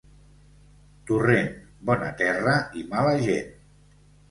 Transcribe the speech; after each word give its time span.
Torrent, 1.09 1.51
bona 1.91 2.09
terra 2.23 2.57
i 2.83 2.89
mala 2.97 3.15
gent. 3.29 3.57